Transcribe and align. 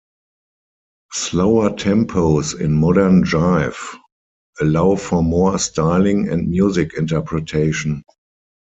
Slower 1.13 1.69
tempos 1.75 2.59
in 2.59 2.73
Modern 2.73 3.23
Jive 3.23 3.97
allow 4.59 4.95
for 4.95 5.21
more 5.21 5.59
styling 5.59 6.27
and 6.27 6.49
music 6.49 6.95
interpretation. 6.97 8.01